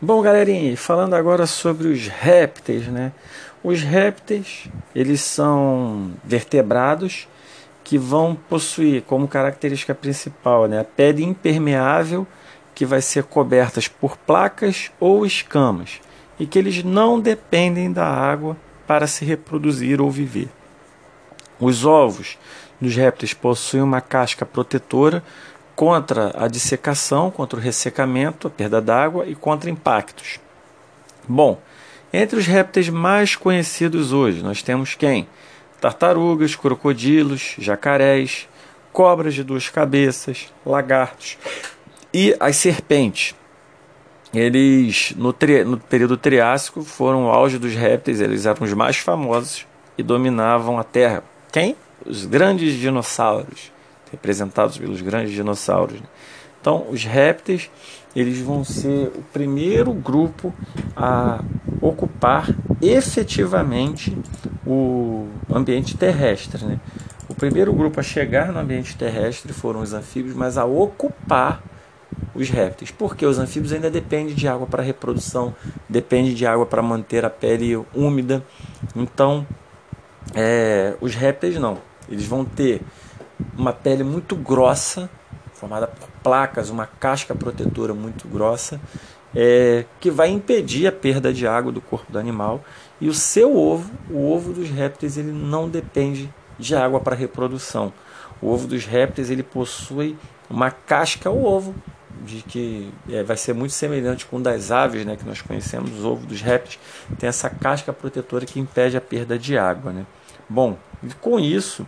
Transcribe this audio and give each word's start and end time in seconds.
Bom, 0.00 0.22
galerinha, 0.22 0.76
falando 0.76 1.14
agora 1.14 1.44
sobre 1.44 1.88
os 1.88 2.06
répteis, 2.06 2.86
né? 2.86 3.10
Os 3.64 3.82
répteis, 3.82 4.68
eles 4.94 5.20
são 5.20 6.12
vertebrados 6.22 7.26
que 7.82 7.98
vão 7.98 8.36
possuir 8.48 9.02
como 9.02 9.26
característica 9.26 9.92
principal 9.96 10.68
né, 10.68 10.78
a 10.78 10.84
pele 10.84 11.24
impermeável 11.24 12.24
que 12.76 12.86
vai 12.86 13.02
ser 13.02 13.24
cobertas 13.24 13.88
por 13.88 14.16
placas 14.16 14.92
ou 15.00 15.26
escamas 15.26 16.00
e 16.38 16.46
que 16.46 16.60
eles 16.60 16.84
não 16.84 17.18
dependem 17.18 17.90
da 17.90 18.06
água 18.06 18.56
para 18.86 19.08
se 19.08 19.24
reproduzir 19.24 20.00
ou 20.00 20.12
viver. 20.12 20.48
Os 21.58 21.84
ovos 21.84 22.38
dos 22.80 22.94
répteis 22.94 23.34
possuem 23.34 23.82
uma 23.82 24.00
casca 24.00 24.46
protetora 24.46 25.24
contra 25.78 26.32
a 26.34 26.48
dissecação, 26.48 27.30
contra 27.30 27.56
o 27.56 27.62
ressecamento, 27.62 28.48
a 28.48 28.50
perda 28.50 28.80
d'água 28.80 29.24
e 29.28 29.34
contra 29.36 29.70
impactos. 29.70 30.40
Bom, 31.28 31.62
entre 32.12 32.36
os 32.36 32.48
répteis 32.48 32.88
mais 32.88 33.36
conhecidos 33.36 34.12
hoje, 34.12 34.42
nós 34.42 34.60
temos 34.60 34.96
quem? 34.96 35.28
Tartarugas, 35.80 36.56
crocodilos, 36.56 37.54
jacarés, 37.60 38.48
cobras 38.92 39.34
de 39.34 39.44
duas 39.44 39.68
cabeças, 39.68 40.52
lagartos 40.66 41.38
e 42.12 42.34
as 42.40 42.56
serpentes. 42.56 43.36
Eles, 44.34 45.14
no, 45.16 45.32
tri, 45.32 45.62
no 45.62 45.78
período 45.78 46.16
Triássico, 46.16 46.82
foram 46.82 47.26
o 47.26 47.30
auge 47.30 47.56
dos 47.56 47.74
répteis, 47.76 48.20
eles 48.20 48.46
eram 48.46 48.66
os 48.66 48.72
mais 48.72 48.96
famosos 48.96 49.64
e 49.96 50.02
dominavam 50.02 50.76
a 50.76 50.82
Terra. 50.82 51.22
Quem? 51.52 51.76
Os 52.04 52.26
grandes 52.26 52.74
dinossauros 52.74 53.77
representados 54.10 54.78
pelos 54.78 55.00
grandes 55.00 55.32
dinossauros. 55.32 56.00
Né? 56.00 56.06
Então, 56.60 56.86
os 56.90 57.04
répteis 57.04 57.70
eles 58.14 58.40
vão 58.40 58.64
ser 58.64 59.12
o 59.14 59.22
primeiro 59.32 59.92
grupo 59.92 60.52
a 60.96 61.42
ocupar 61.80 62.48
efetivamente 62.82 64.16
o 64.66 65.28
ambiente 65.50 65.96
terrestre. 65.96 66.64
Né? 66.64 66.80
O 67.28 67.34
primeiro 67.34 67.72
grupo 67.72 68.00
a 68.00 68.02
chegar 68.02 68.52
no 68.52 68.58
ambiente 68.58 68.96
terrestre 68.96 69.52
foram 69.52 69.80
os 69.80 69.92
anfíbios, 69.92 70.34
mas 70.34 70.58
a 70.58 70.64
ocupar 70.64 71.62
os 72.34 72.48
répteis. 72.48 72.90
Porque 72.90 73.24
os 73.24 73.38
anfíbios 73.38 73.72
ainda 73.72 73.90
dependem 73.90 74.34
de 74.34 74.48
água 74.48 74.66
para 74.66 74.82
reprodução, 74.82 75.54
dependem 75.88 76.34
de 76.34 76.46
água 76.46 76.66
para 76.66 76.82
manter 76.82 77.24
a 77.24 77.30
pele 77.30 77.76
úmida. 77.94 78.42
Então, 78.96 79.46
é, 80.34 80.94
os 81.00 81.14
répteis 81.14 81.56
não. 81.56 81.78
Eles 82.08 82.24
vão 82.24 82.44
ter 82.44 82.80
uma 83.56 83.72
pele 83.72 84.02
muito 84.02 84.36
grossa, 84.36 85.08
formada 85.54 85.86
por 85.86 86.08
placas, 86.22 86.70
uma 86.70 86.86
casca 86.86 87.34
protetora 87.34 87.92
muito 87.92 88.28
grossa, 88.28 88.80
é, 89.34 89.84
que 90.00 90.10
vai 90.10 90.28
impedir 90.28 90.86
a 90.86 90.92
perda 90.92 91.32
de 91.32 91.46
água 91.46 91.70
do 91.72 91.80
corpo 91.80 92.10
do 92.10 92.18
animal. 92.18 92.62
E 93.00 93.08
o 93.08 93.14
seu 93.14 93.56
ovo, 93.56 93.90
o 94.10 94.32
ovo 94.32 94.52
dos 94.52 94.70
répteis, 94.70 95.16
ele 95.16 95.32
não 95.32 95.68
depende 95.68 96.32
de 96.58 96.74
água 96.74 97.00
para 97.00 97.14
reprodução. 97.14 97.92
O 98.40 98.48
ovo 98.48 98.66
dos 98.66 98.84
répteis 98.84 99.30
ele 99.30 99.42
possui 99.42 100.16
uma 100.48 100.70
casca, 100.70 101.30
o 101.30 101.44
ovo, 101.44 101.74
de 102.24 102.42
que 102.42 102.92
é, 103.08 103.22
vai 103.22 103.36
ser 103.36 103.52
muito 103.52 103.72
semelhante 103.72 104.26
com 104.26 104.36
o 104.36 104.40
das 104.40 104.70
aves, 104.70 105.04
né, 105.04 105.16
que 105.16 105.24
nós 105.24 105.40
conhecemos, 105.40 106.04
o 106.04 106.08
ovo 106.08 106.26
dos 106.26 106.40
répteis, 106.40 106.78
tem 107.18 107.28
essa 107.28 107.48
casca 107.48 107.92
protetora 107.92 108.46
que 108.46 108.58
impede 108.58 108.96
a 108.96 109.00
perda 109.00 109.38
de 109.38 109.56
água. 109.56 109.92
Né? 109.92 110.06
Bom, 110.48 110.76
com 111.20 111.38
isso, 111.38 111.86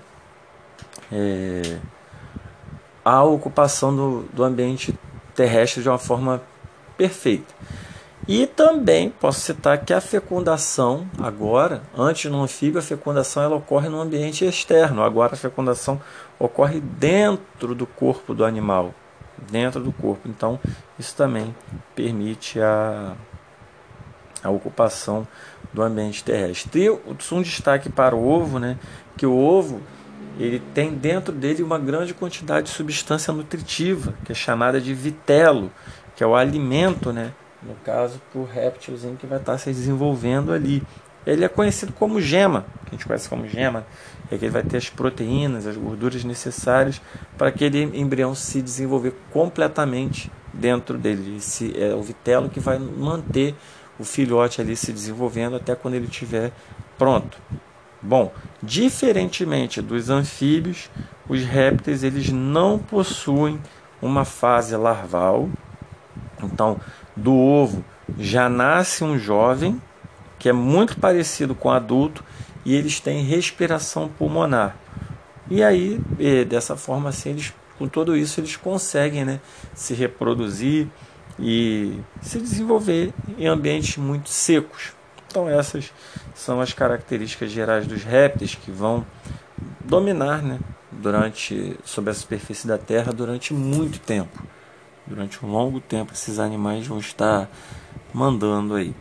é, 1.13 1.79
a 3.05 3.23
ocupação 3.23 3.95
do, 3.95 4.23
do 4.33 4.45
ambiente 4.45 4.97
terrestre 5.35 5.83
de 5.83 5.89
uma 5.89 5.99
forma 5.99 6.43
perfeita. 6.97 7.55
E 8.29 8.47
também 8.47 9.11
posso 9.11 9.41
citar 9.41 9.85
que 9.85 9.93
a 9.93 10.01
fecundação 10.01 11.07
agora, 11.19 11.83
antes 11.97 12.31
no 12.31 12.43
anfíbio, 12.43 12.79
a 12.79 12.83
fecundação 12.83 13.43
ela 13.43 13.57
ocorre 13.57 13.89
no 13.89 14.01
ambiente 14.01 14.45
externo. 14.45 15.03
Agora 15.03 15.33
a 15.35 15.37
fecundação 15.37 16.01
ocorre 16.39 16.81
dentro 16.81 17.75
do 17.75 17.87
corpo 17.87 18.35
do 18.35 18.45
animal, 18.45 18.95
dentro 19.51 19.83
do 19.83 19.91
corpo. 19.91 20.29
Então 20.29 20.61
isso 20.99 21.17
também 21.17 21.55
permite 21.97 22.61
a, 22.61 23.17
a 24.45 24.51
ocupação 24.51 25.27
do 25.73 25.83
ambiente 25.83 26.23
terrestre. 26.23 26.85
E 26.85 26.91
um 26.91 27.43
destaque 27.43 27.89
para 27.89 28.15
o 28.15 28.29
ovo, 28.29 28.59
né? 28.59 28.79
Que 29.17 29.27
o 29.27 29.37
ovo 29.37 29.81
ele 30.43 30.63
tem 30.75 30.93
dentro 30.95 31.33
dele 31.33 31.63
uma 31.63 31.79
grande 31.79 32.15
quantidade 32.15 32.67
de 32.69 32.73
substância 32.73 33.33
nutritiva, 33.33 34.15
que 34.25 34.33
é 34.33 34.35
chamada 34.35 34.81
de 34.81 34.95
vitelo, 34.95 35.71
que 36.17 36.23
é 36.23 36.27
o 36.27 36.35
alimento, 36.35 37.13
né? 37.13 37.33
no 37.63 37.75
caso, 37.85 38.21
para 38.33 38.41
o 38.41 38.45
réptilzinho 38.45 39.17
que 39.17 39.27
vai 39.27 39.39
estar 39.39 39.59
se 39.59 39.71
desenvolvendo 39.71 40.53
ali. 40.53 40.83
Ele 41.27 41.45
é 41.45 41.49
conhecido 41.49 41.93
como 41.93 42.21
gema, 42.21 42.65
que 42.85 42.89
a 42.89 42.91
gente 42.93 43.07
conhece 43.07 43.29
como 43.29 43.47
gema, 43.47 43.85
é 44.31 44.39
que 44.39 44.45
ele 44.45 44.53
vai 44.53 44.63
ter 44.63 44.79
as 44.79 44.89
proteínas, 44.89 45.67
as 45.67 45.77
gorduras 45.77 46.25
necessárias 46.25 47.01
para 47.37 47.49
aquele 47.49 47.83
embrião 47.83 48.35
se 48.35 48.63
desenvolver 48.63 49.15
completamente 49.31 50.33
dentro 50.53 50.97
dele. 50.97 51.37
Esse 51.37 51.75
é 51.79 51.95
o 51.95 52.03
vitelo 52.03 52.49
que 52.49 52.59
vai 52.59 52.79
manter 52.79 53.55
o 53.99 54.05
filhote 54.05 54.63
ali 54.63 54.75
se 54.75 54.93
desenvolvendo 54.93 55.57
até 55.57 55.75
quando 55.75 55.95
ele 55.95 56.07
estiver 56.07 56.53
pronto. 56.97 57.37
Bom, 58.03 58.33
diferentemente 58.63 59.83
dos 59.83 60.09
anfíbios, 60.09 60.91
os 61.29 61.43
répteis 61.45 62.03
eles 62.03 62.31
não 62.31 62.79
possuem 62.79 63.61
uma 64.01 64.25
fase 64.25 64.75
larval. 64.77 65.49
Então, 66.43 66.81
do 67.15 67.35
ovo 67.37 67.85
já 68.19 68.49
nasce 68.49 69.05
um 69.05 69.19
jovem 69.19 69.81
que 70.39 70.49
é 70.49 70.53
muito 70.53 70.99
parecido 70.99 71.55
com 71.55 71.71
adulto 71.71 72.25
e 72.65 72.75
eles 72.75 72.99
têm 72.99 73.23
respiração 73.23 74.09
pulmonar. 74.09 74.77
E 75.51 75.63
aí, 75.63 76.01
dessa 76.49 76.77
forma 76.77 77.11
assim, 77.11 77.31
eles, 77.31 77.53
com 77.79 77.87
tudo 77.87 78.17
isso, 78.17 78.41
eles 78.41 78.57
conseguem 78.57 79.25
né, 79.25 79.41
se 79.75 79.93
reproduzir 79.93 80.89
e 81.39 81.99
se 82.23 82.39
desenvolver 82.39 83.13
em 83.37 83.47
ambientes 83.47 83.97
muito 83.97 84.31
secos. 84.31 84.93
Então 85.31 85.49
essas 85.49 85.93
são 86.35 86.61
as 86.61 86.73
características 86.73 87.53
gerais 87.53 87.87
dos 87.87 88.03
répteis 88.03 88.57
que 88.57 88.71
vão 88.71 89.07
dominar, 89.85 90.43
né, 90.43 90.59
durante 90.91 91.79
sobre 91.85 92.11
a 92.11 92.15
superfície 92.15 92.67
da 92.67 92.77
Terra 92.77 93.13
durante 93.13 93.55
muito 93.55 94.01
tempo. 94.01 94.43
Durante 95.07 95.45
um 95.45 95.49
longo 95.49 95.81
tempo 95.81 96.13
esses 96.13 96.41
animais 96.41 96.85
vão 96.87 96.99
estar 96.99 97.49
mandando 98.13 98.75
aí. 98.75 98.93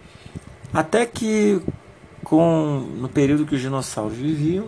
Até 0.71 1.03
que 1.03 1.59
com 2.23 2.79
no 2.95 3.09
período 3.09 3.45
que 3.45 3.55
os 3.55 3.61
dinossauros 3.61 4.15
viviam, 4.15 4.67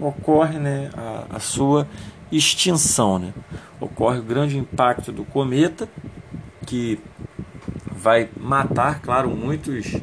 ocorre, 0.00 0.58
né, 0.58 0.90
a, 0.96 1.36
a 1.36 1.40
sua 1.40 1.86
extinção, 2.30 3.18
né? 3.18 3.34
Ocorre 3.78 4.18
o 4.18 4.22
grande 4.22 4.56
impacto 4.56 5.12
do 5.12 5.24
cometa 5.24 5.86
que 6.66 6.98
vai 7.90 8.30
matar, 8.40 9.00
claro, 9.02 9.28
muitos 9.28 9.94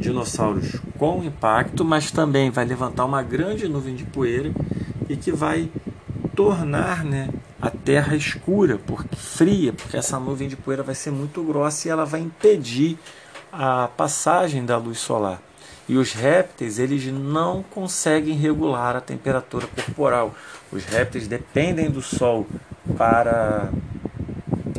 dinossauros 0.00 0.76
com 0.98 1.22
impacto, 1.22 1.84
mas 1.84 2.10
também 2.10 2.50
vai 2.50 2.64
levantar 2.64 3.04
uma 3.04 3.22
grande 3.22 3.68
nuvem 3.68 3.94
de 3.94 4.04
poeira 4.04 4.50
e 5.08 5.16
que 5.16 5.30
vai 5.30 5.68
tornar 6.34 7.04
né, 7.04 7.28
a 7.60 7.70
Terra 7.70 8.16
escura, 8.16 8.78
porque 8.86 9.14
fria, 9.14 9.72
porque 9.72 9.96
essa 9.96 10.18
nuvem 10.18 10.48
de 10.48 10.56
poeira 10.56 10.82
vai 10.82 10.94
ser 10.94 11.10
muito 11.10 11.42
grossa 11.42 11.86
e 11.86 11.90
ela 11.90 12.06
vai 12.06 12.20
impedir 12.20 12.98
a 13.52 13.88
passagem 13.88 14.64
da 14.64 14.76
luz 14.76 14.98
solar. 14.98 15.40
E 15.88 15.96
os 15.96 16.12
répteis, 16.12 16.78
eles 16.78 17.04
não 17.06 17.64
conseguem 17.64 18.36
regular 18.36 18.94
a 18.94 19.00
temperatura 19.00 19.66
corporal. 19.66 20.32
Os 20.70 20.84
répteis 20.84 21.26
dependem 21.26 21.90
do 21.90 22.00
sol 22.00 22.46
para, 22.96 23.70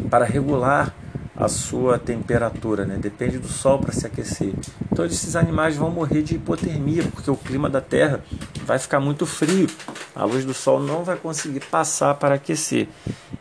para 0.10 0.24
regular 0.24 0.96
a 1.36 1.48
sua 1.48 1.98
temperatura, 1.98 2.86
né? 2.86 2.98
depende 2.98 3.38
do 3.38 3.48
sol 3.48 3.80
para 3.80 3.92
se 3.92 4.06
aquecer. 4.06 4.54
Então 4.92 5.06
esses 5.06 5.36
animais 5.36 5.76
vão 5.76 5.90
morrer 5.90 6.22
de 6.22 6.36
hipotermia, 6.36 7.04
porque 7.04 7.32
o 7.32 7.38
clima 7.38 7.70
da 7.70 7.82
Terra 7.82 8.24
vai 8.66 8.78
ficar 8.78 9.00
muito 9.00 9.26
frio, 9.26 9.68
a 10.16 10.26
luz 10.26 10.46
do 10.46 10.54
sol 10.54 10.80
não 10.80 11.04
vai 11.04 11.16
conseguir 11.16 11.62
passar 11.62 12.16
para 12.16 12.36
aquecer. 12.36 12.88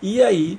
E 0.01 0.23
aí, 0.23 0.59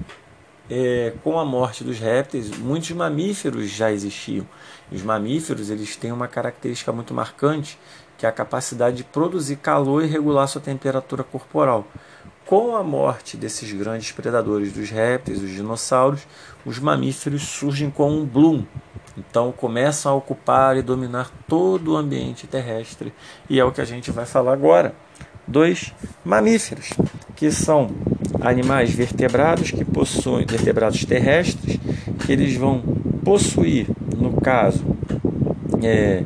é, 0.69 1.13
com 1.23 1.39
a 1.39 1.45
morte 1.45 1.83
dos 1.83 1.99
répteis, 1.99 2.49
muitos 2.57 2.91
mamíferos 2.91 3.69
já 3.69 3.91
existiam. 3.91 4.45
Os 4.91 5.01
mamíferos 5.01 5.69
eles 5.69 5.95
têm 5.95 6.11
uma 6.11 6.27
característica 6.27 6.91
muito 6.91 7.13
marcante, 7.13 7.77
que 8.17 8.25
é 8.25 8.29
a 8.29 8.31
capacidade 8.31 8.97
de 8.97 9.03
produzir 9.03 9.55
calor 9.55 10.03
e 10.03 10.07
regular 10.07 10.47
sua 10.47 10.61
temperatura 10.61 11.23
corporal. 11.23 11.87
Com 12.51 12.75
a 12.75 12.83
morte 12.83 13.37
desses 13.37 13.71
grandes 13.71 14.11
predadores 14.11 14.73
dos 14.73 14.89
répteis, 14.89 15.39
dos 15.39 15.51
dinossauros, 15.51 16.27
os 16.65 16.79
mamíferos 16.79 17.43
surgem 17.43 17.89
como 17.89 18.19
um 18.19 18.25
bloom. 18.25 18.65
Então 19.17 19.53
começam 19.53 20.11
a 20.11 20.15
ocupar 20.15 20.75
e 20.75 20.81
dominar 20.81 21.31
todo 21.47 21.93
o 21.93 21.95
ambiente 21.95 22.47
terrestre. 22.47 23.13
E 23.49 23.57
é 23.57 23.63
o 23.63 23.71
que 23.71 23.79
a 23.79 23.85
gente 23.85 24.11
vai 24.11 24.25
falar 24.25 24.51
agora. 24.51 24.93
Dois 25.47 25.93
mamíferos, 26.25 26.89
que 27.37 27.49
são 27.51 27.89
animais 28.41 28.91
vertebrados 28.93 29.71
que 29.71 29.85
possuem 29.85 30.45
vertebrados 30.45 31.05
terrestres, 31.05 31.79
que 32.25 32.33
eles 32.33 32.57
vão 32.57 32.81
possuir 33.23 33.87
no 34.17 34.41
caso, 34.41 34.83
é, 35.81 36.21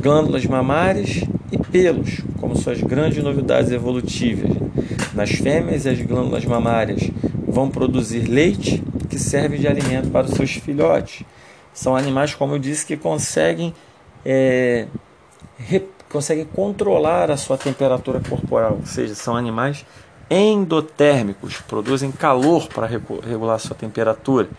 glândulas 0.00 0.46
mamárias 0.46 1.20
e 1.52 1.58
pelos, 1.58 2.22
como 2.40 2.56
suas 2.56 2.80
grandes 2.80 3.22
novidades 3.22 3.70
evolutivas. 3.70 4.65
Nas 5.16 5.30
fêmeas, 5.30 5.86
as 5.86 5.98
glândulas 6.02 6.44
mamárias 6.44 7.10
vão 7.48 7.70
produzir 7.70 8.28
leite 8.28 8.84
que 9.08 9.18
serve 9.18 9.56
de 9.56 9.66
alimento 9.66 10.10
para 10.10 10.26
os 10.26 10.34
seus 10.34 10.50
filhotes. 10.52 11.24
São 11.72 11.96
animais, 11.96 12.34
como 12.34 12.54
eu 12.54 12.58
disse, 12.58 12.84
que 12.84 12.98
conseguem, 12.98 13.74
é, 14.26 14.86
conseguem 16.12 16.44
controlar 16.44 17.30
a 17.30 17.36
sua 17.38 17.56
temperatura 17.56 18.20
corporal, 18.20 18.76
ou 18.78 18.84
seja, 18.84 19.14
são 19.14 19.34
animais 19.34 19.86
endotérmicos, 20.28 21.62
produzem 21.62 22.12
calor 22.12 22.68
para 22.68 22.86
regular 22.86 23.54
a 23.54 23.58
sua 23.58 23.74
temperatura. 23.74 24.50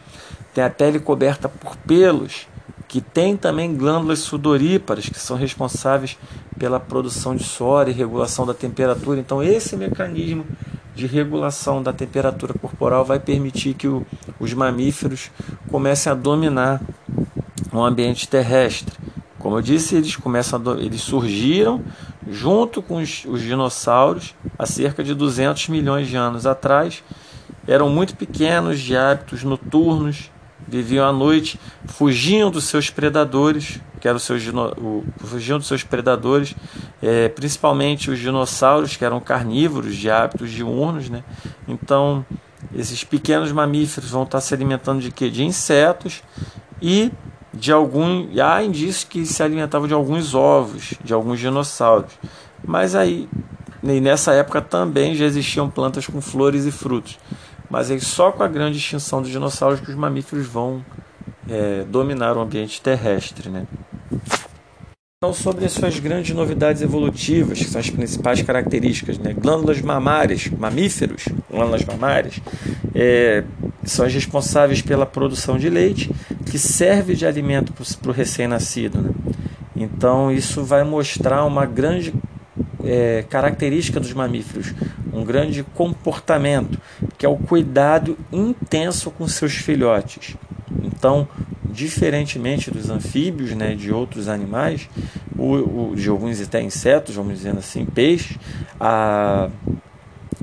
Tem 0.55 0.63
a 0.63 0.71
pele 0.71 0.99
coberta 0.99 1.47
por 1.47 1.75
pelos, 1.77 2.47
que 2.87 3.01
tem 3.01 3.35
também 3.35 3.75
glândulas 3.75 4.19
sudoríparas, 4.19 5.09
que 5.09 5.19
são 5.19 5.35
responsáveis 5.35 6.17
pela 6.57 6.79
produção 6.79 7.35
de 7.35 7.43
suor 7.43 7.89
e 7.89 7.91
regulação 7.91 8.45
da 8.45 8.53
temperatura. 8.53 9.19
Então, 9.19 9.43
esse 9.43 9.75
mecanismo 9.75 10.45
de 10.95 11.05
regulação 11.05 11.83
da 11.83 11.93
temperatura 11.93 12.53
corporal 12.53 13.05
vai 13.05 13.19
permitir 13.19 13.73
que 13.73 13.87
o, 13.87 14.05
os 14.39 14.53
mamíferos 14.53 15.29
comecem 15.69 16.11
a 16.11 16.15
dominar 16.15 16.81
o 17.71 17.83
ambiente 17.83 18.27
terrestre. 18.27 18.95
Como 19.37 19.57
eu 19.57 19.61
disse, 19.61 19.95
eles 19.95 20.15
começam 20.15 20.59
a, 20.65 20.79
eles 20.79 21.01
surgiram 21.01 21.83
junto 22.29 22.81
com 22.81 22.97
os, 22.97 23.25
os 23.25 23.41
dinossauros 23.41 24.33
há 24.57 24.65
cerca 24.65 25.03
de 25.03 25.13
200 25.13 25.69
milhões 25.69 26.07
de 26.07 26.15
anos 26.15 26.45
atrás. 26.45 27.03
Eram 27.67 27.89
muito 27.89 28.15
pequenos, 28.15 28.79
de 28.79 28.95
hábitos 28.95 29.43
noturnos, 29.43 30.31
viviam 30.67 31.07
à 31.07 31.13
noite, 31.13 31.59
fugiam 31.85 32.51
dos 32.51 32.65
seus 32.65 32.89
predadores, 32.89 33.79
que 33.99 34.07
eram 34.07 34.19
seus, 34.19 34.47
o, 34.47 35.03
fugiam 35.19 35.57
dos 35.57 35.67
seus 35.67 35.83
predadores, 35.83 36.55
é, 37.01 37.29
principalmente 37.29 38.11
os 38.11 38.19
dinossauros, 38.19 38.95
que 38.95 39.05
eram 39.05 39.19
carnívoros 39.19 39.95
de 39.95 40.09
hábitos 40.09 40.51
diurnos, 40.51 41.09
né? 41.09 41.23
Então, 41.67 42.25
esses 42.75 43.03
pequenos 43.03 43.51
mamíferos 43.51 44.09
vão 44.09 44.23
estar 44.23 44.41
se 44.41 44.53
alimentando 44.53 45.01
de 45.01 45.11
quê? 45.11 45.29
De 45.29 45.43
insetos 45.43 46.21
e 46.81 47.11
de 47.53 47.71
algum, 47.71 48.27
há 48.41 48.61
indícios 48.63 49.03
que 49.03 49.25
se 49.25 49.41
alimentavam 49.41 49.87
de 49.87 49.93
alguns 49.93 50.35
ovos 50.35 50.93
de 51.03 51.13
alguns 51.13 51.39
dinossauros. 51.39 52.11
Mas 52.63 52.93
aí, 52.93 53.27
nessa 53.81 54.33
época 54.33 54.61
também 54.61 55.15
já 55.15 55.25
existiam 55.25 55.69
plantas 55.69 56.05
com 56.05 56.21
flores 56.21 56.65
e 56.65 56.71
frutos. 56.71 57.17
Mas 57.69 57.91
é 57.91 57.99
só 57.99 58.31
com 58.31 58.43
a 58.43 58.47
grande 58.47 58.77
extinção 58.77 59.21
dos 59.21 59.31
dinossauros 59.31 59.79
que 59.79 59.89
os 59.89 59.95
mamíferos 59.95 60.47
vão 60.47 60.83
é, 61.49 61.83
dominar 61.83 62.37
o 62.37 62.41
ambiente 62.41 62.81
terrestre. 62.81 63.49
Né? 63.49 63.67
Então, 65.19 65.33
sobre 65.33 65.65
as 65.65 65.71
suas 65.71 65.99
grandes 65.99 66.35
novidades 66.35 66.81
evolutivas, 66.81 67.57
que 67.57 67.65
são 67.65 67.81
as 67.81 67.89
principais 67.89 68.41
características, 68.41 69.17
né? 69.17 69.33
glândulas 69.33 69.81
mamárias, 69.81 70.47
mamíferos, 70.47 71.25
glândulas 71.49 71.83
mamárias, 71.85 72.39
é, 72.93 73.43
são 73.83 74.05
as 74.05 74.13
responsáveis 74.13 74.81
pela 74.81 75.05
produção 75.05 75.57
de 75.57 75.69
leite, 75.69 76.11
que 76.45 76.59
serve 76.59 77.15
de 77.15 77.25
alimento 77.25 77.73
para 77.73 78.11
o 78.11 78.13
recém-nascido. 78.13 79.01
Né? 79.01 79.11
Então, 79.75 80.31
isso 80.31 80.63
vai 80.63 80.83
mostrar 80.83 81.45
uma 81.45 81.65
grande 81.65 82.13
é, 82.83 83.25
característica 83.29 83.99
dos 83.99 84.13
mamíferos, 84.13 84.73
um 85.11 85.23
grande 85.23 85.63
comportamento, 85.63 86.79
que 87.17 87.25
é 87.25 87.29
o 87.29 87.37
cuidado 87.37 88.17
intenso 88.31 89.09
com 89.11 89.27
seus 89.27 89.53
filhotes. 89.53 90.35
Então, 90.83 91.27
diferentemente 91.65 92.71
dos 92.71 92.89
anfíbios, 92.89 93.51
né, 93.51 93.75
de 93.75 93.91
outros 93.91 94.27
animais, 94.27 94.89
o, 95.37 95.91
o, 95.91 95.95
de 95.95 96.09
alguns 96.09 96.41
até 96.41 96.61
insetos, 96.61 97.15
vamos 97.15 97.37
dizer 97.37 97.57
assim, 97.57 97.85
peixes, 97.85 98.37
a, 98.79 99.49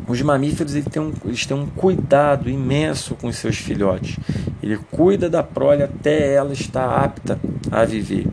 os 0.07 0.21
mamíferos 0.23 0.75
eles 0.75 0.89
têm, 0.89 1.03
um, 1.03 1.13
eles 1.25 1.47
têm 1.47 1.57
um 1.57 1.67
cuidado 1.67 2.51
imenso 2.51 3.15
com 3.15 3.33
seus 3.33 3.57
filhotes. 3.57 4.17
Ele 4.63 4.79
cuida 4.91 5.31
da 5.31 5.43
prole 5.43 5.83
até 5.83 6.35
ela 6.35 6.53
estar 6.53 7.03
apta 7.03 7.39
a 7.71 7.85
viver. 7.85 8.27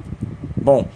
Bom, 0.56 0.88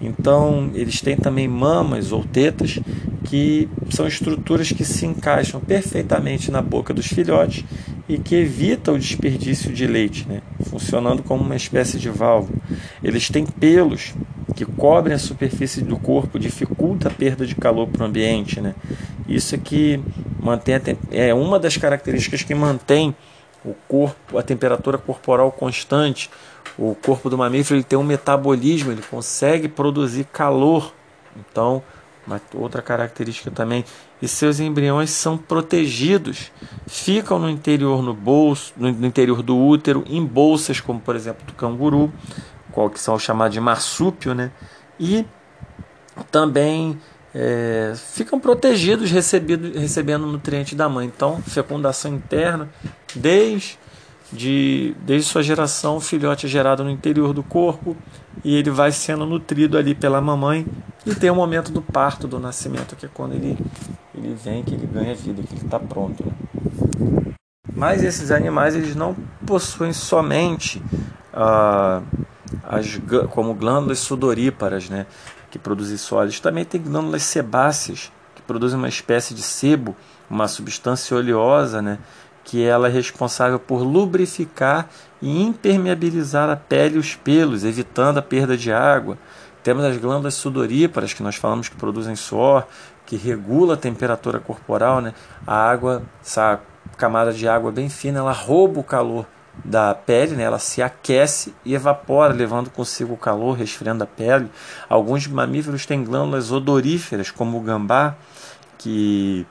então 0.00 0.70
eles 0.74 1.00
têm 1.00 1.16
também 1.16 1.46
mamas 1.46 2.12
ou 2.12 2.24
tetas 2.24 2.78
que 3.24 3.68
são 3.90 4.06
estruturas 4.06 4.72
que 4.72 4.84
se 4.84 5.06
encaixam 5.06 5.60
perfeitamente 5.60 6.50
na 6.50 6.62
boca 6.62 6.94
dos 6.94 7.06
filhotes 7.06 7.64
e 8.08 8.18
que 8.18 8.34
evita 8.34 8.92
o 8.92 8.98
desperdício 8.98 9.72
de 9.72 9.86
leite, 9.86 10.26
né? 10.26 10.42
funcionando 10.68 11.22
como 11.22 11.44
uma 11.44 11.56
espécie 11.56 11.98
de 11.98 12.08
válvula. 12.08 12.58
Eles 13.02 13.28
têm 13.28 13.44
pelos 13.46 14.14
que 14.54 14.64
cobrem 14.64 15.14
a 15.14 15.18
superfície 15.18 15.82
do 15.82 15.96
corpo, 15.98 16.38
dificulta 16.38 17.08
a 17.08 17.10
perda 17.10 17.46
de 17.46 17.54
calor 17.54 17.86
para 17.88 18.02
o 18.02 18.06
ambiente. 18.06 18.60
Né? 18.60 18.74
Isso 19.28 19.54
é 19.54 19.58
que 19.58 20.00
mantém 20.40 20.74
a, 20.74 20.80
é 21.10 21.32
uma 21.32 21.58
das 21.58 21.76
características 21.76 22.42
que 22.42 22.54
mantém 22.54 23.14
o 23.64 23.74
corpo, 23.86 24.38
a 24.38 24.42
temperatura 24.42 24.98
corporal 24.98 25.52
constante. 25.52 26.30
O 26.78 26.94
corpo 26.94 27.28
do 27.28 27.36
mamífero 27.36 27.76
ele 27.76 27.84
tem 27.84 27.98
um 27.98 28.02
metabolismo, 28.02 28.90
ele 28.90 29.02
consegue 29.02 29.68
produzir 29.68 30.24
calor. 30.24 30.92
Então, 31.36 31.82
uma 32.30 32.40
outra 32.54 32.80
característica 32.80 33.50
também, 33.50 33.84
e 34.22 34.28
seus 34.28 34.60
embriões 34.60 35.10
são 35.10 35.36
protegidos, 35.36 36.52
ficam 36.86 37.38
no 37.38 37.50
interior 37.50 38.02
no 38.02 38.14
bolso, 38.14 38.72
no 38.76 39.06
interior 39.06 39.42
do 39.42 39.56
útero, 39.56 40.04
em 40.06 40.24
bolsas 40.24 40.80
como 40.80 41.00
por 41.00 41.16
exemplo 41.16 41.44
do 41.46 41.52
canguru, 41.52 42.12
qual 42.70 42.88
que 42.88 43.00
são 43.00 43.18
chamados 43.18 43.54
de 43.54 43.60
marsúpio, 43.60 44.34
né? 44.34 44.50
E 44.98 45.26
também 46.30 46.98
é, 47.34 47.94
ficam 47.96 48.38
protegidos 48.38 49.10
recebido, 49.10 49.78
recebendo 49.78 50.26
nutrientes 50.26 50.74
da 50.74 50.88
mãe. 50.88 51.06
Então, 51.06 51.42
fecundação 51.42 52.14
interna, 52.14 52.68
desde 53.14 53.78
de, 54.32 54.94
desde 55.00 55.28
sua 55.28 55.42
geração, 55.42 55.96
o 55.96 56.00
filhote 56.00 56.46
é 56.46 56.48
gerado 56.48 56.84
no 56.84 56.90
interior 56.90 57.32
do 57.32 57.42
corpo 57.42 57.96
e 58.44 58.56
ele 58.56 58.70
vai 58.70 58.92
sendo 58.92 59.26
nutrido 59.26 59.76
ali 59.76 59.94
pela 59.94 60.20
mamãe 60.20 60.66
e 61.04 61.14
tem 61.14 61.30
o 61.30 61.34
momento 61.34 61.70
do 61.70 61.82
parto, 61.82 62.26
do 62.26 62.38
nascimento, 62.38 62.96
que 62.96 63.06
é 63.06 63.08
quando 63.12 63.34
ele, 63.34 63.58
ele 64.14 64.34
vem, 64.34 64.62
que 64.62 64.74
ele 64.74 64.86
ganha 64.86 65.14
vida, 65.14 65.42
que 65.42 65.54
ele 65.54 65.64
está 65.64 65.78
pronto. 65.78 66.24
Né? 66.24 67.34
Mas 67.74 68.02
esses 68.02 68.30
animais 68.30 68.74
eles 68.74 68.94
não 68.94 69.14
possuem 69.46 69.92
somente 69.92 70.82
ah, 71.32 72.02
as, 72.64 73.00
como 73.30 73.54
glândulas 73.54 74.00
sudoríparas, 74.00 74.88
né, 74.88 75.06
que 75.50 75.58
produzem 75.58 75.96
sólidos, 75.96 76.40
também 76.40 76.64
tem 76.64 76.80
glândulas 76.80 77.22
sebáceas, 77.22 78.12
que 78.34 78.42
produzem 78.42 78.78
uma 78.78 78.88
espécie 78.88 79.34
de 79.34 79.42
sebo, 79.42 79.96
uma 80.28 80.48
substância 80.48 81.16
oleosa, 81.16 81.80
né, 81.80 81.98
que 82.44 82.64
ela 82.64 82.88
é 82.88 82.90
responsável 82.90 83.58
por 83.58 83.82
lubrificar 83.82 84.88
e 85.20 85.42
impermeabilizar 85.42 86.48
a 86.48 86.56
pele 86.56 86.96
e 86.96 86.98
os 86.98 87.14
pelos, 87.14 87.64
evitando 87.64 88.18
a 88.18 88.22
perda 88.22 88.56
de 88.56 88.72
água. 88.72 89.18
Temos 89.62 89.84
as 89.84 89.96
glândulas 89.98 90.34
sudoríparas, 90.34 91.12
que 91.12 91.22
nós 91.22 91.36
falamos 91.36 91.68
que 91.68 91.76
produzem 91.76 92.16
suor, 92.16 92.66
que 93.04 93.16
regula 93.16 93.74
a 93.74 93.76
temperatura 93.76 94.40
corporal. 94.40 95.00
Né? 95.00 95.12
A 95.46 95.54
água, 95.54 96.02
essa 96.24 96.60
camada 96.96 97.32
de 97.32 97.46
água 97.46 97.70
bem 97.70 97.88
fina, 97.88 98.20
ela 98.20 98.32
rouba 98.32 98.80
o 98.80 98.84
calor 98.84 99.26
da 99.62 99.94
pele, 99.94 100.36
né? 100.36 100.44
ela 100.44 100.58
se 100.58 100.80
aquece 100.80 101.54
e 101.64 101.74
evapora, 101.74 102.32
levando 102.32 102.70
consigo 102.70 103.14
o 103.14 103.18
calor, 103.18 103.52
resfriando 103.52 104.02
a 104.04 104.06
pele. 104.06 104.50
Alguns 104.88 105.26
mamíferos 105.26 105.84
têm 105.84 106.02
glândulas 106.02 106.50
odoríferas, 106.50 107.30
como 107.30 107.58
o 107.58 107.60
gambá, 107.60 108.14
que 108.78 109.46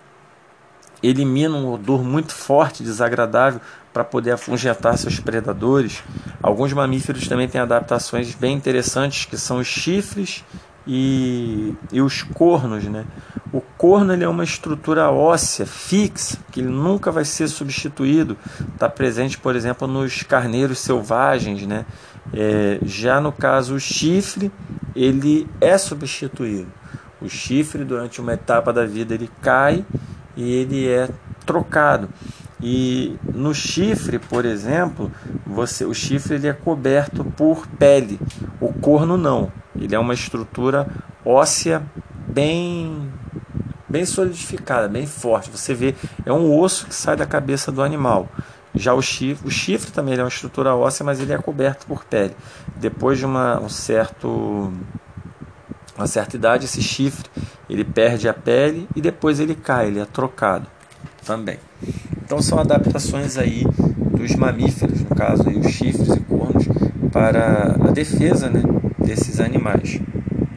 elimina 1.02 1.56
um 1.56 1.72
odor 1.72 2.04
muito 2.04 2.34
forte, 2.34 2.84
desagradável, 2.84 3.62
para 3.94 4.04
poder 4.04 4.32
afugentar 4.32 4.98
seus 4.98 5.20
predadores. 5.20 6.04
Alguns 6.42 6.74
mamíferos 6.74 7.28
também 7.28 7.48
têm 7.48 7.60
adaptações 7.60 8.34
bem 8.36 8.56
interessantes, 8.56 9.26
que 9.26 9.38
são 9.38 9.58
os 9.58 9.68
chifres 9.68 10.44
e, 10.86 11.74
e 11.92 12.02
os 12.02 12.22
cornos. 12.22 12.84
Né? 12.86 13.06
O 13.52 13.62
corno 13.62 14.14
ele 14.14 14.24
é 14.24 14.28
uma 14.28 14.44
estrutura 14.44 15.10
óssea 15.10 15.66
fixa, 15.66 16.38
que 16.52 16.60
ele 16.60 16.70
nunca 16.70 17.12
vai 17.12 17.26
ser 17.26 17.48
substituído. 17.48 18.38
Está 18.74 18.88
presente, 18.88 19.38
por 19.38 19.56
exemplo, 19.56 19.88
nos 19.88 20.24
carneiros 20.24 20.80
selvagens. 20.80 21.66
Né? 21.66 21.86
É, 22.34 22.80
já 22.84 23.20
no 23.20 23.32
caso, 23.32 23.76
o 23.76 23.80
chifre 23.80 24.52
ele 24.96 25.48
é 25.60 25.78
substituído. 25.78 26.72
O 27.22 27.28
chifre, 27.28 27.84
durante 27.84 28.22
uma 28.22 28.34
etapa 28.34 28.72
da 28.72 28.86
vida, 28.86 29.14
ele 29.14 29.30
cai 29.42 29.86
e 30.40 30.54
ele 30.54 30.88
é 30.88 31.10
trocado. 31.46 32.08
E 32.62 33.18
no 33.34 33.54
chifre, 33.54 34.18
por 34.18 34.46
exemplo, 34.46 35.12
você, 35.46 35.84
o 35.84 35.94
chifre 35.94 36.36
ele 36.36 36.48
é 36.48 36.54
coberto 36.54 37.26
por 37.26 37.68
pele. 37.68 38.20
O 38.62 38.72
corno 38.72 39.18
não. 39.18 39.52
Ele 39.78 39.94
é 39.94 40.00
uma 40.00 40.14
estrutura 40.14 40.88
óssea 41.26 41.84
bem 42.28 43.12
bem 43.88 44.06
solidificada, 44.06 44.88
bem 44.88 45.06
forte. 45.06 45.50
Você 45.50 45.74
vê, 45.74 45.96
é 46.26 46.32
um 46.32 46.58
osso 46.58 46.86
que 46.86 46.96
sai 46.96 47.16
da 47.16 47.26
cabeça 47.26 47.72
do 47.72 47.82
animal. 47.82 48.30
Já 48.74 48.94
o 48.94 49.02
chifre, 49.02 49.48
o 49.48 49.52
chifre 49.52 49.92
também 49.92 50.16
é 50.16 50.22
uma 50.22 50.28
estrutura 50.28 50.76
óssea, 50.76 51.04
mas 51.04 51.20
ele 51.20 51.34
é 51.34 51.38
coberto 51.38 51.88
por 51.88 52.06
pele. 52.06 52.36
Depois 52.76 53.18
de 53.18 53.26
uma, 53.26 53.60
um 53.60 53.68
certo, 53.68 54.72
uma 56.00 56.08
certa 56.08 56.38
idade, 56.38 56.66
esse 56.66 56.82
chifre 56.82 57.30
ele 57.70 57.84
perde 57.84 58.30
a 58.30 58.34
pele 58.34 58.88
e 58.96 59.02
depois 59.02 59.40
ele 59.40 59.54
cai, 59.54 59.88
ele 59.88 60.00
é 60.00 60.06
trocado 60.06 60.66
também. 61.26 61.60
Então 62.24 62.42
são 62.42 62.58
adaptações 62.58 63.38
aí 63.38 63.64
dos 64.18 64.34
mamíferos, 64.36 65.02
no 65.02 65.16
caso 65.16 65.48
aí, 65.48 65.58
os 65.58 65.72
chifres 65.72 66.10
e 66.16 66.20
cornos, 66.22 66.66
para 67.12 67.76
a 67.82 67.92
defesa 67.92 68.50
né, 68.50 68.62
desses 68.98 69.40
animais. 69.40 70.00